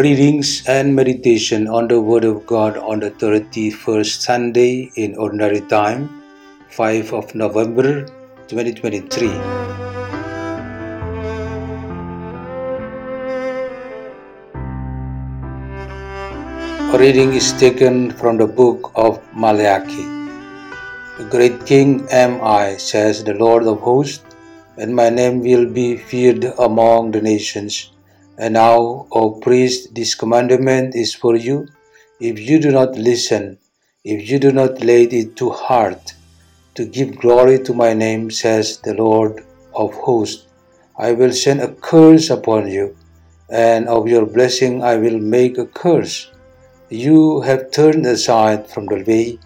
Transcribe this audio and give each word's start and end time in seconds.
Readings 0.00 0.66
and 0.66 0.92
meditation 0.92 1.68
on 1.68 1.86
the 1.86 2.00
Word 2.00 2.24
of 2.24 2.44
God 2.46 2.76
on 2.76 2.98
the 2.98 3.12
31st 3.12 4.22
Sunday 4.22 4.90
in 4.96 5.14
Ordinary 5.14 5.60
Time, 5.60 6.10
5 6.70 7.12
of 7.12 7.32
November 7.36 8.04
2023. 8.48 9.28
A 16.90 16.98
reading 16.98 17.32
is 17.32 17.52
taken 17.52 18.10
from 18.10 18.36
the 18.36 18.48
book 18.48 18.90
of 18.96 19.22
Malachi. 19.32 20.02
The 21.18 21.28
great 21.30 21.64
king 21.66 22.04
am 22.10 22.42
I, 22.42 22.78
says 22.78 23.22
the 23.22 23.34
Lord 23.34 23.62
of 23.62 23.78
hosts, 23.78 24.24
and 24.76 24.92
my 24.92 25.08
name 25.08 25.38
will 25.38 25.66
be 25.66 25.96
feared 25.96 26.46
among 26.58 27.12
the 27.12 27.20
nations. 27.20 27.93
And 28.36 28.54
now, 28.54 29.06
O 29.12 29.38
priest, 29.40 29.94
this 29.94 30.14
commandment 30.14 30.96
is 30.96 31.14
for 31.14 31.36
you. 31.36 31.68
If 32.20 32.38
you 32.40 32.58
do 32.58 32.72
not 32.72 32.96
listen, 32.96 33.58
if 34.04 34.28
you 34.28 34.38
do 34.38 34.50
not 34.50 34.80
lay 34.80 35.04
it 35.04 35.36
to 35.36 35.50
heart, 35.50 36.14
to 36.74 36.84
give 36.84 37.16
glory 37.18 37.58
to 37.60 37.72
my 37.72 37.92
name, 37.94 38.30
says 38.30 38.78
the 38.78 38.94
Lord 38.94 39.44
of 39.74 39.94
hosts, 39.94 40.46
I 40.98 41.12
will 41.12 41.32
send 41.32 41.60
a 41.60 41.72
curse 41.74 42.30
upon 42.30 42.68
you, 42.68 42.96
and 43.50 43.88
of 43.88 44.08
your 44.08 44.26
blessing 44.26 44.82
I 44.82 44.96
will 44.96 45.18
make 45.18 45.58
a 45.58 45.66
curse. 45.66 46.30
You 46.90 47.40
have 47.42 47.70
turned 47.70 48.06
aside 48.06 48.68
from 48.68 48.86
the 48.86 49.04
way 49.04 49.38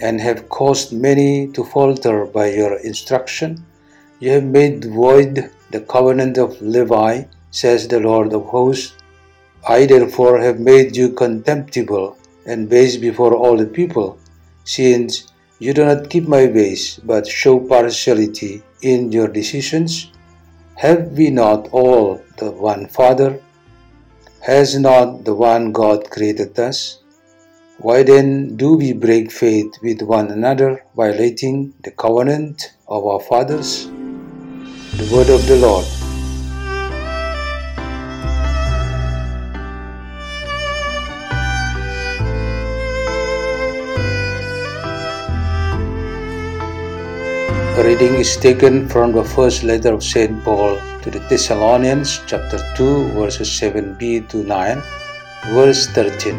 and 0.00 0.20
have 0.20 0.48
caused 0.48 0.92
many 0.92 1.48
to 1.52 1.64
falter 1.64 2.26
by 2.26 2.50
your 2.52 2.78
instruction. 2.80 3.64
You 4.18 4.30
have 4.30 4.44
made 4.44 4.84
void 4.84 5.50
the 5.70 5.80
covenant 5.80 6.38
of 6.38 6.60
Levi, 6.60 7.24
says 7.54 7.86
the 7.86 8.00
Lord 8.00 8.32
of 8.32 8.46
hosts. 8.46 8.94
I 9.68 9.86
therefore 9.86 10.40
have 10.40 10.58
made 10.58 10.96
you 10.96 11.10
contemptible 11.10 12.18
and 12.46 12.68
base 12.68 12.96
before 12.96 13.34
all 13.36 13.56
the 13.56 13.66
people, 13.80 14.18
since 14.64 15.32
you 15.60 15.72
do 15.72 15.84
not 15.84 16.10
keep 16.10 16.26
my 16.26 16.46
ways, 16.46 16.98
but 17.04 17.28
show 17.28 17.60
partiality 17.60 18.62
in 18.82 19.12
your 19.12 19.28
decisions. 19.28 20.10
Have 20.76 21.12
we 21.12 21.30
not 21.30 21.68
all 21.70 22.20
the 22.38 22.50
one 22.50 22.88
Father? 22.88 23.40
Has 24.40 24.76
not 24.76 25.24
the 25.24 25.34
one 25.34 25.70
God 25.70 26.10
created 26.10 26.58
us? 26.58 26.98
Why 27.78 28.02
then 28.02 28.56
do 28.56 28.74
we 28.74 28.92
break 28.92 29.30
faith 29.30 29.72
with 29.80 30.02
one 30.02 30.32
another, 30.32 30.84
violating 30.96 31.72
the 31.84 31.92
covenant 31.92 32.74
of 32.88 33.06
our 33.06 33.20
fathers? 33.20 33.86
The 34.98 35.08
word 35.14 35.30
of 35.30 35.46
the 35.46 35.56
Lord. 35.56 36.03
Reading 47.94 48.16
is 48.16 48.36
taken 48.36 48.88
from 48.88 49.12
the 49.12 49.22
first 49.22 49.62
letter 49.62 49.92
of 49.94 50.02
St. 50.02 50.42
Paul 50.42 50.80
to 51.02 51.12
the 51.12 51.20
Thessalonians, 51.30 52.22
chapter 52.26 52.58
2, 52.74 53.10
verses 53.10 53.48
7b 53.48 54.28
to 54.30 54.38
9, 54.42 54.82
verse 55.54 55.86
13. 55.86 56.34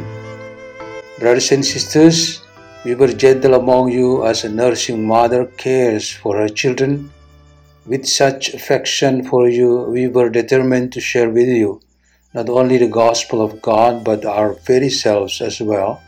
Brothers 1.18 1.54
and 1.54 1.64
sisters, 1.64 2.42
we 2.84 2.94
were 2.94 3.08
gentle 3.08 3.54
among 3.54 3.90
you 3.90 4.26
as 4.26 4.44
a 4.44 4.50
nursing 4.50 5.08
mother 5.08 5.46
cares 5.46 6.12
for 6.12 6.36
her 6.36 6.50
children. 6.50 7.10
With 7.86 8.06
such 8.06 8.54
affection 8.54 9.24
for 9.24 9.48
you, 9.48 9.84
we 9.84 10.10
were 10.10 10.30
determined 10.30 10.92
to 10.92 11.00
share 11.00 11.30
with 11.30 11.48
you 11.48 11.80
not 12.34 12.50
only 12.50 12.80
the 12.80 12.90
gospel 12.90 13.42
of 13.42 13.62
God, 13.62 14.04
but 14.04 14.26
our 14.26 14.56
very 14.68 14.90
selves 14.90 15.40
as 15.40 15.62
well. 15.62 16.04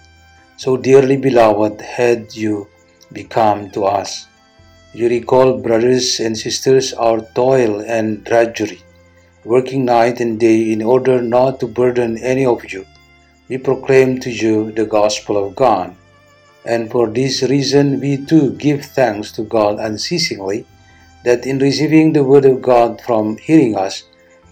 So 0.57 0.75
dearly 0.75 1.15
beloved 1.15 1.79
had 1.79 2.35
you 2.35 2.67
become 3.13 3.71
to 3.71 3.85
us. 3.85 4.27
You 4.93 5.09
recall, 5.09 5.57
brothers 5.59 6.19
and 6.19 6.37
sisters, 6.37 6.93
our 6.93 7.21
toil 7.35 7.81
and 7.81 8.23
drudgery, 8.23 8.81
working 9.43 9.85
night 9.85 10.19
and 10.19 10.39
day 10.39 10.71
in 10.71 10.81
order 10.81 11.21
not 11.21 11.59
to 11.59 11.67
burden 11.67 12.17
any 12.17 12.45
of 12.45 12.71
you. 12.71 12.85
We 13.49 13.57
proclaim 13.57 14.19
to 14.21 14.29
you 14.29 14.71
the 14.71 14.85
gospel 14.85 15.37
of 15.37 15.55
God. 15.55 15.95
And 16.65 16.91
for 16.91 17.07
this 17.07 17.43
reason, 17.43 17.99
we 17.99 18.25
too 18.25 18.51
give 18.51 18.85
thanks 18.85 19.31
to 19.33 19.43
God 19.43 19.79
unceasingly 19.79 20.65
that 21.23 21.45
in 21.45 21.59
receiving 21.59 22.13
the 22.13 22.23
word 22.23 22.45
of 22.45 22.61
God 22.61 23.01
from 23.01 23.37
hearing 23.37 23.77
us, 23.77 24.03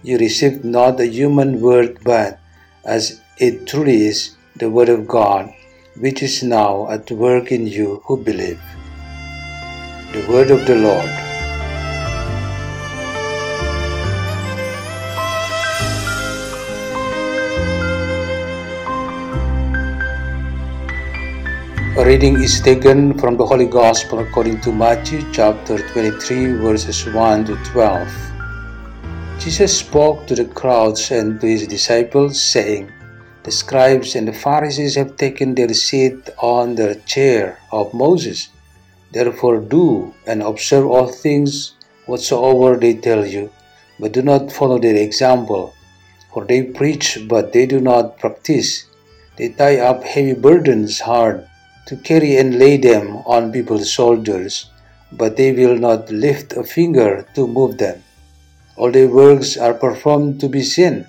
you 0.02 0.18
received 0.18 0.64
not 0.64 1.00
a 1.00 1.06
human 1.06 1.60
word, 1.60 1.98
but 2.04 2.38
as 2.84 3.20
it 3.38 3.66
truly 3.66 4.06
is, 4.06 4.36
the 4.54 4.70
word 4.70 4.88
of 4.88 5.08
God, 5.08 5.52
which 5.98 6.22
is 6.22 6.42
now 6.42 6.88
at 6.90 7.10
work 7.10 7.50
in 7.50 7.66
you 7.66 8.02
who 8.04 8.16
believe. 8.22 8.60
The 10.12 10.24
word 10.28 10.50
of 10.50 10.64
the 10.66 10.76
Lord. 10.76 11.10
A 21.98 22.04
reading 22.04 22.40
is 22.40 22.60
taken 22.60 23.18
from 23.18 23.36
the 23.36 23.44
Holy 23.44 23.66
Gospel 23.66 24.20
according 24.20 24.60
to 24.60 24.72
Matthew 24.72 25.20
chapter 25.32 25.78
23, 25.78 26.52
verses 26.52 27.04
1 27.06 27.46
to 27.46 27.56
12. 27.72 28.08
Jesus 29.38 29.78
spoke 29.78 30.26
to 30.26 30.34
the 30.34 30.44
crowds 30.44 31.10
and 31.10 31.40
to 31.40 31.46
his 31.46 31.66
disciples, 31.66 32.40
saying, 32.40 32.92
The 33.42 33.50
scribes 33.50 34.14
and 34.14 34.28
the 34.28 34.32
Pharisees 34.32 34.94
have 34.94 35.16
taken 35.16 35.54
their 35.54 35.74
seat 35.74 36.30
on 36.38 36.74
the 36.74 37.00
chair 37.06 37.58
of 37.72 37.92
Moses. 37.92 38.48
Therefore, 39.16 39.64
do 39.64 40.12
and 40.26 40.42
observe 40.42 40.84
all 40.84 41.08
things 41.08 41.72
whatsoever 42.04 42.76
they 42.76 42.92
tell 42.92 43.24
you, 43.24 43.48
but 43.98 44.12
do 44.12 44.20
not 44.20 44.52
follow 44.52 44.78
their 44.78 44.96
example. 44.96 45.72
For 46.34 46.44
they 46.44 46.64
preach, 46.64 47.24
but 47.26 47.54
they 47.54 47.64
do 47.64 47.80
not 47.80 48.18
practice. 48.18 48.84
They 49.38 49.48
tie 49.56 49.78
up 49.80 50.04
heavy 50.04 50.34
burdens 50.34 51.00
hard 51.00 51.48
to 51.86 51.96
carry 51.96 52.36
and 52.36 52.58
lay 52.58 52.76
them 52.76 53.16
on 53.24 53.56
people's 53.56 53.88
shoulders, 53.88 54.68
but 55.10 55.38
they 55.38 55.52
will 55.52 55.78
not 55.78 56.10
lift 56.10 56.52
a 56.52 56.62
finger 56.62 57.24
to 57.34 57.48
move 57.48 57.78
them. 57.78 58.04
All 58.76 58.92
their 58.92 59.08
works 59.08 59.56
are 59.56 59.72
performed 59.72 60.40
to 60.40 60.48
be 60.50 60.60
seen. 60.60 61.08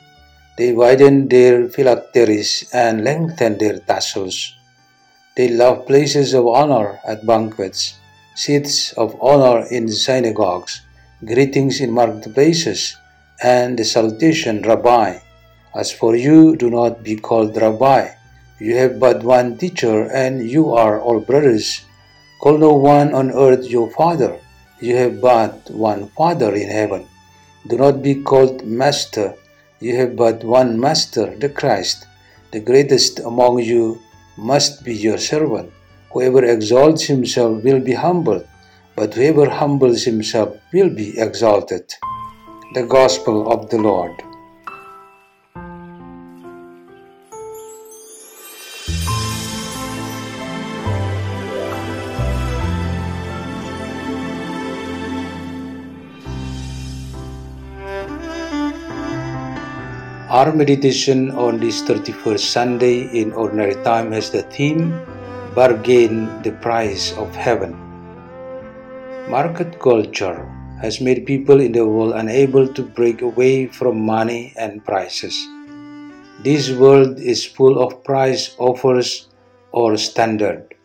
They 0.57 0.71
widen 0.71 1.27
their 1.27 1.67
phylacteries 1.67 2.71
and 2.71 3.03
lengthen 3.03 3.57
their 3.57 3.79
tassels. 3.79 4.55
They 5.37 5.49
love 5.49 5.85
places 5.85 6.33
of 6.33 6.47
honor 6.47 6.99
at 7.05 7.23
banquets, 7.23 7.93
seats 8.33 8.91
of 8.93 9.15
honor 9.21 9.67
in 9.69 9.87
synagogues, 9.87 10.81
greetings 11.23 11.79
in 11.79 11.91
marketplaces, 11.91 12.97
and 13.43 13.77
the 13.77 13.85
salutation, 13.85 14.63
Rabbi. 14.63 15.19
As 15.75 15.91
for 15.91 16.15
you, 16.15 16.55
do 16.55 16.71
not 16.71 17.03
be 17.03 17.17
called 17.17 17.55
Rabbi. 17.55 18.17
You 18.59 18.77
have 18.77 18.99
but 18.99 19.21
one 19.21 19.59
teacher, 19.59 20.09
and 20.09 20.41
you 20.41 20.73
are 20.73 20.99
all 20.99 21.19
brothers. 21.19 21.85
Call 22.41 22.57
no 22.57 22.73
one 22.73 23.13
on 23.13 23.29
earth 23.29 23.69
your 23.69 23.91
father. 23.91 24.39
You 24.81 24.95
have 24.97 25.21
but 25.21 25.69
one 25.69 26.09
Father 26.17 26.55
in 26.55 26.67
heaven. 26.67 27.05
Do 27.67 27.77
not 27.77 28.01
be 28.01 28.23
called 28.23 28.65
Master. 28.65 29.35
You 29.79 29.97
have 29.97 30.15
but 30.15 30.43
one 30.43 30.79
Master, 30.79 31.37
the 31.37 31.49
Christ. 31.49 32.07
The 32.49 32.59
greatest 32.59 33.19
among 33.19 33.59
you 33.59 34.01
must 34.37 34.83
be 34.85 34.93
your 34.93 35.17
servant. 35.17 35.71
Whoever 36.11 36.45
exalts 36.45 37.03
himself 37.03 37.63
will 37.63 37.79
be 37.79 37.93
humbled, 37.93 38.47
but 38.95 39.13
whoever 39.13 39.49
humbles 39.49 40.03
himself 40.03 40.55
will 40.71 40.89
be 40.89 41.19
exalted. 41.19 41.93
The 42.73 42.85
Gospel 42.85 43.51
of 43.51 43.69
the 43.69 43.77
Lord. 43.77 44.26
Our 60.37 60.53
meditation 60.53 61.31
on 61.31 61.57
this 61.57 61.81
31st 61.81 62.45
Sunday 62.53 63.09
in 63.09 63.33
Ordinary 63.33 63.73
Time 63.83 64.11
has 64.11 64.29
the 64.29 64.43
theme 64.43 64.93
Bargain 65.55 66.43
the 66.43 66.51
Price 66.61 67.11
of 67.13 67.33
Heaven. 67.33 67.73
Market 69.31 69.79
culture 69.79 70.45
has 70.79 71.01
made 71.01 71.25
people 71.25 71.59
in 71.59 71.71
the 71.71 71.87
world 71.87 72.13
unable 72.13 72.67
to 72.67 72.83
break 72.83 73.23
away 73.23 73.65
from 73.65 74.05
money 74.05 74.53
and 74.57 74.85
prices. 74.85 75.33
This 76.43 76.69
world 76.69 77.17
is 77.17 77.43
full 77.43 77.81
of 77.81 78.03
price 78.03 78.55
offers 78.59 79.29
or 79.71 79.97
standard. 79.97 80.75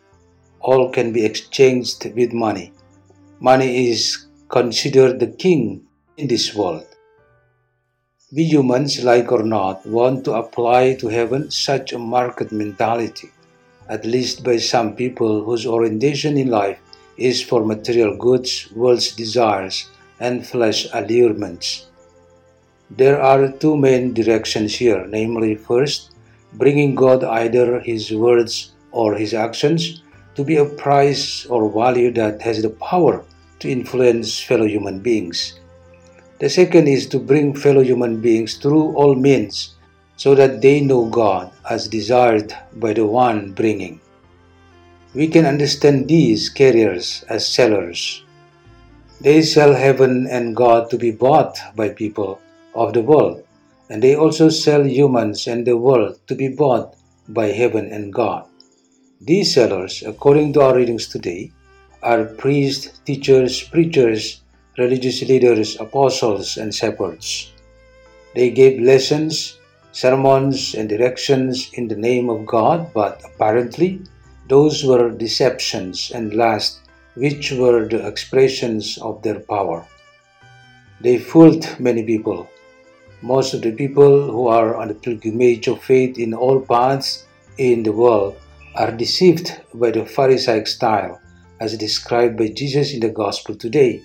All 0.61 0.89
can 0.89 1.13
be 1.13 1.23
exchanged 1.23 2.09
with 2.15 2.33
money. 2.33 2.73
Money 3.39 3.91
is 3.91 4.25
considered 4.49 5.19
the 5.19 5.27
king 5.27 5.85
in 6.17 6.27
this 6.27 6.55
world. 6.55 6.87
We 8.35 8.45
humans, 8.45 9.03
like 9.03 9.31
or 9.31 9.43
not, 9.43 9.85
want 9.85 10.25
to 10.25 10.33
apply 10.33 10.95
to 10.95 11.07
heaven 11.07 11.51
such 11.51 11.93
a 11.93 11.99
market 11.99 12.51
mentality, 12.51 13.29
at 13.87 14.05
least 14.05 14.43
by 14.43 14.57
some 14.57 14.95
people 14.95 15.43
whose 15.43 15.67
orientation 15.67 16.35
in 16.35 16.47
life 16.47 16.79
is 17.15 17.43
for 17.43 17.63
material 17.63 18.17
goods, 18.17 18.71
world's 18.75 19.11
desires, 19.15 19.87
and 20.19 20.47
flesh 20.47 20.87
allurements. 20.93 21.85
There 22.89 23.21
are 23.21 23.51
two 23.51 23.77
main 23.77 24.15
directions 24.15 24.73
here 24.73 25.05
namely, 25.05 25.53
first, 25.53 26.15
bringing 26.53 26.95
God 26.95 27.23
either 27.23 27.81
His 27.81 28.11
words 28.11 28.71
or 28.91 29.13
His 29.13 29.35
actions 29.35 30.01
to 30.33 30.43
be 30.43 30.55
a 30.55 30.65
price 30.65 31.45
or 31.45 31.71
value 31.71 32.11
that 32.13 32.41
has 32.41 32.63
the 32.63 32.71
power 32.71 33.23
to 33.59 33.69
influence 33.69 34.41
fellow 34.41 34.65
human 34.65 35.01
beings. 35.01 35.59
The 36.43 36.49
second 36.49 36.89
is 36.89 37.07
to 37.07 37.19
bring 37.19 37.55
fellow 37.55 37.79
human 37.79 38.19
beings 38.19 38.55
through 38.55 38.91
all 38.99 39.15
means 39.15 39.75
so 40.17 40.35
that 40.35 40.59
they 40.59 40.81
know 40.81 41.05
God 41.05 41.53
as 41.69 41.87
desired 41.87 42.53
by 42.83 42.91
the 42.91 43.05
one 43.05 43.53
bringing. 43.53 44.01
We 45.15 45.29
can 45.29 45.45
understand 45.45 46.09
these 46.09 46.49
carriers 46.49 47.23
as 47.29 47.47
sellers. 47.47 48.25
They 49.21 49.41
sell 49.41 49.73
heaven 49.73 50.27
and 50.29 50.53
God 50.53 50.89
to 50.89 50.97
be 50.97 51.11
bought 51.11 51.57
by 51.77 51.95
people 51.95 52.41
of 52.75 52.91
the 52.91 53.07
world, 53.07 53.47
and 53.89 54.03
they 54.03 54.15
also 54.15 54.49
sell 54.49 54.83
humans 54.85 55.47
and 55.47 55.65
the 55.65 55.77
world 55.77 56.19
to 56.27 56.35
be 56.35 56.49
bought 56.49 56.97
by 57.29 57.55
heaven 57.55 57.87
and 57.87 58.11
God. 58.11 58.43
These 59.21 59.53
sellers, 59.53 60.03
according 60.05 60.51
to 60.53 60.61
our 60.63 60.75
readings 60.75 61.07
today, 61.07 61.53
are 62.01 62.25
priests, 62.25 62.99
teachers, 63.05 63.63
preachers, 63.63 64.42
religious 64.77 65.21
leaders, 65.21 65.79
apostles, 65.79 66.57
and 66.57 66.73
shepherds. 66.73 67.51
They 68.35 68.49
gave 68.49 68.81
lessons, 68.81 69.57
sermons, 69.91 70.73
and 70.73 70.89
directions 70.89 71.69
in 71.73 71.87
the 71.87 71.95
name 71.95 72.29
of 72.29 72.45
God, 72.45 72.91
but 72.93 73.21
apparently 73.23 74.01
those 74.47 74.83
were 74.83 75.11
deceptions 75.11 76.11
and 76.13 76.33
last, 76.33 76.79
which 77.15 77.51
were 77.51 77.87
the 77.87 78.05
expressions 78.07 78.97
of 78.97 79.21
their 79.21 79.39
power. 79.39 79.85
They 81.01 81.19
fooled 81.19 81.79
many 81.79 82.03
people. 82.03 82.49
Most 83.21 83.53
of 83.53 83.61
the 83.61 83.71
people 83.71 84.31
who 84.31 84.47
are 84.47 84.75
on 84.75 84.87
the 84.87 84.95
pilgrimage 84.95 85.67
of 85.67 85.83
faith 85.83 86.17
in 86.17 86.33
all 86.33 86.59
paths 86.59 87.25
in 87.57 87.83
the 87.83 87.91
world 87.91 88.35
are 88.75 88.91
deceived 88.91 89.61
by 89.73 89.91
the 89.91 90.05
Pharisaic 90.05 90.67
style 90.67 91.21
as 91.59 91.77
described 91.77 92.37
by 92.37 92.47
Jesus 92.47 92.93
in 92.93 92.99
the 92.99 93.09
Gospel 93.09 93.55
today 93.55 94.01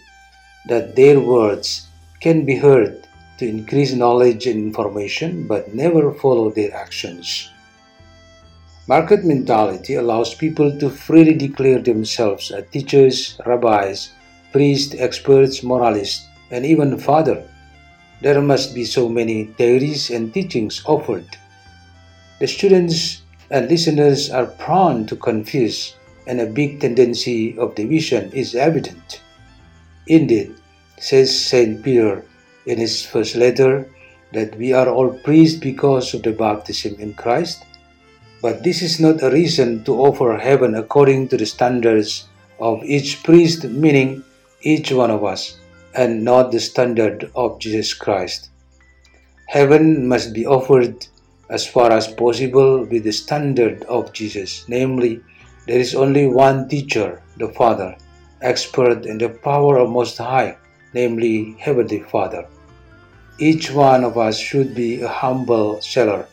that 0.69 0.95
their 0.95 1.19
words 1.21 1.89
can 2.21 2.45
be 2.45 2.57
heard 2.57 3.07
to 3.39 3.49
increase 3.49 3.93
knowledge 3.93 4.47
and 4.47 4.59
information 4.59 5.47
but 5.47 5.75
never 5.75 6.13
follow 6.13 6.51
their 6.51 6.75
actions. 6.75 7.51
Market 8.89 9.25
mentality 9.25 9.95
allows 9.95 10.35
people 10.35 10.77
to 10.79 10.89
freely 10.89 11.35
declare 11.35 11.79
themselves 11.79 12.51
as 12.51 12.65
teachers, 12.71 13.39
rabbis, 13.45 14.13
priests, 14.51 14.95
experts, 14.99 15.63
moralists, 15.63 16.27
and 16.51 16.65
even 16.65 16.99
father. 16.99 17.45
There 18.23 18.41
must 18.41 18.75
be 18.75 18.85
so 18.85 19.09
many 19.09 19.45
theories 19.45 20.11
and 20.11 20.33
teachings 20.33 20.83
offered. 20.87 21.37
The 22.41 22.49
students 22.49 23.23
and 23.51 23.69
listeners 23.69 24.31
are 24.31 24.47
prone 24.47 25.07
to 25.07 25.17
confuse, 25.17 25.95
and 26.27 26.41
a 26.41 26.47
big 26.47 26.81
tendency 26.81 27.59
of 27.59 27.75
division 27.75 28.33
is 28.33 28.55
evident. 28.55 29.21
Indeed, 30.07 30.55
says 31.01 31.31
St. 31.33 31.83
Peter 31.83 32.25
in 32.67 32.79
his 32.79 33.05
first 33.05 33.35
letter, 33.37 33.89
that 34.33 34.57
we 34.57 34.73
are 34.73 34.89
all 34.89 35.11
priests 35.11 35.59
because 35.59 36.13
of 36.15 36.23
the 36.23 36.33
baptism 36.33 36.95
in 36.99 37.15
Christ. 37.15 37.65
But 38.43 38.63
this 38.63 38.83
is 38.83 39.01
not 39.01 39.23
a 39.23 39.31
reason 39.31 39.85
to 39.85 40.01
offer 40.01 40.37
heaven 40.37 40.75
according 40.75 41.29
to 41.29 41.37
the 41.37 41.47
standards 41.47 42.29
of 42.61 42.85
each 42.85 43.23
priest, 43.23 43.65
meaning 43.65 44.23
each 44.63 44.93
one 44.93 45.11
of 45.11 45.25
us, 45.25 45.57
and 45.95 46.25
not 46.25 46.53
the 46.53 46.61
standard 46.61 47.31
of 47.35 47.59
Jesus 47.59 47.95
Christ. 47.95 48.51
Heaven 49.47 50.07
must 50.07 50.35
be 50.35 50.47
offered 50.47 51.07
as 51.49 51.67
far 51.67 51.91
as 51.91 52.07
possible 52.07 52.85
with 52.85 53.05
the 53.05 53.13
standard 53.13 53.83
of 53.85 54.13
Jesus, 54.13 54.69
namely, 54.69 55.21
there 55.67 55.79
is 55.79 55.95
only 55.95 56.27
one 56.27 56.69
teacher, 56.69 57.23
the 57.39 57.49
Father 57.49 57.97
expert 58.41 59.07
in 59.07 59.19
the 59.19 59.29
power 59.29 59.79
of 59.79 59.91
Most 59.91 60.19
High, 60.19 60.57
namely 60.99 61.55
Heavenly 61.65 62.01
Father. 62.13 62.43
Each 63.39 63.71
one 63.71 64.03
of 64.03 64.19
us 64.27 64.37
should 64.49 64.75
be 64.75 64.91
a 65.01 65.15
humble 65.23 65.81
seller, 65.81 66.27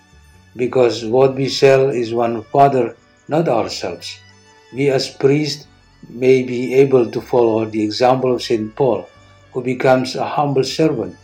because 0.55 1.05
what 1.15 1.35
we 1.39 1.47
sell 1.49 1.83
is 2.01 2.19
one 2.25 2.41
Father, 2.55 2.85
not 3.27 3.47
ourselves. 3.47 4.07
We 4.73 4.89
as 4.89 5.05
priests 5.23 5.67
may 6.09 6.37
be 6.53 6.73
able 6.83 7.05
to 7.11 7.21
follow 7.21 7.65
the 7.65 7.83
example 7.83 8.33
of 8.33 8.41
St. 8.41 8.73
Paul, 8.75 9.05
who 9.51 9.61
becomes 9.61 10.15
a 10.15 10.25
humble 10.37 10.63
servant. 10.63 11.17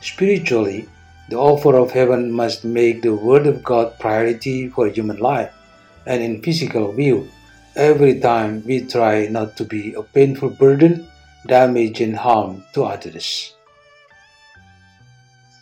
Spiritually, 0.00 0.80
the 1.30 1.40
offer 1.50 1.74
of 1.80 1.96
heaven 1.98 2.22
must 2.30 2.68
make 2.78 3.00
the 3.00 3.16
Word 3.28 3.46
of 3.46 3.64
God 3.64 3.98
priority 3.98 4.68
for 4.68 4.88
human 4.88 5.20
life, 5.32 5.52
and 6.04 6.20
in 6.22 6.44
physical 6.44 6.92
view, 6.92 7.28
every 7.76 8.20
time 8.20 8.62
we 8.68 8.84
try 8.84 9.26
not 9.36 9.56
to 9.56 9.64
be 9.64 9.94
a 9.94 10.02
painful 10.02 10.50
burden, 10.50 11.08
damage, 11.46 12.00
and 12.00 12.16
harm 12.16 12.64
to 12.72 12.84
others. 12.84 13.54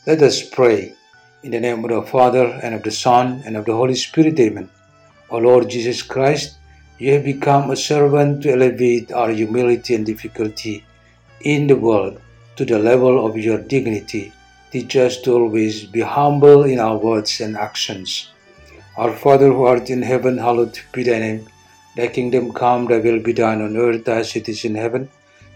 Let 0.06 0.22
us 0.22 0.42
pray. 0.42 0.94
In 1.42 1.50
the 1.50 1.60
name 1.60 1.84
of 1.84 1.90
the 1.90 2.02
Father, 2.02 2.46
and 2.62 2.74
of 2.74 2.82
the 2.82 2.90
Son, 2.90 3.42
and 3.44 3.56
of 3.56 3.64
the 3.64 3.74
Holy 3.74 3.94
Spirit, 3.94 4.38
Amen. 4.38 4.68
O 5.30 5.38
Lord 5.38 5.70
Jesus 5.70 6.02
Christ, 6.02 6.58
you 6.98 7.12
have 7.14 7.24
become 7.24 7.70
a 7.70 7.76
servant 7.76 8.42
to 8.42 8.52
elevate 8.52 9.10
our 9.12 9.30
humility 9.30 9.94
and 9.94 10.06
difficulty 10.06 10.84
in 11.40 11.66
the 11.66 11.76
world 11.76 12.20
to 12.56 12.64
the 12.64 12.78
level 12.78 13.26
of 13.26 13.36
your 13.36 13.58
dignity. 13.58 14.32
Teach 14.70 14.96
us 14.96 15.20
to 15.22 15.34
always 15.34 15.84
be 15.84 16.00
humble 16.00 16.64
in 16.64 16.78
our 16.78 16.96
words 16.96 17.40
and 17.40 17.56
actions. 17.56 18.30
Our 18.96 19.12
Father 19.12 19.48
who 19.48 19.64
art 19.64 19.90
in 19.90 20.02
heaven, 20.02 20.38
hallowed 20.38 20.78
be 20.92 21.02
thy 21.02 21.18
name. 21.18 21.48
Thy 21.96 22.08
kingdom 22.08 22.52
come, 22.52 22.86
thy 22.86 22.98
will 22.98 23.20
be 23.20 23.32
done 23.32 23.62
on 23.62 23.76
earth 23.76 24.06
as 24.08 24.36
it 24.36 24.48
is 24.48 24.64
in 24.64 24.74
heaven. 24.74 25.08